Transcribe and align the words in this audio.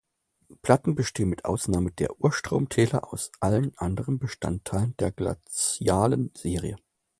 Platten 0.63 0.95
bestehen 0.95 1.29
mit 1.29 1.45
Ausnahme 1.45 1.91
der 1.91 2.19
Urstromtäler 2.19 3.13
aus 3.13 3.31
allen 3.39 3.77
anderen 3.77 4.17
Bestandteilen 4.17 4.95
der 4.97 5.11
Glazialen 5.11 6.31
Serie. 6.35 6.77